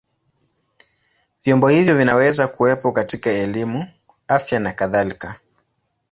Vyombo 1.43 1.67
hivyo 1.67 1.97
vinaweza 1.97 2.47
kuwepo 2.47 2.91
katika 2.91 3.29
elimu, 3.31 3.87
afya 4.27 4.59
na 4.59 4.71
kadhalika. 4.71 5.39